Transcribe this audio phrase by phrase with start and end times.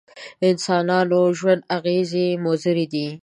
[0.49, 3.07] انسانانو ژوند اغېزې مضرې دي.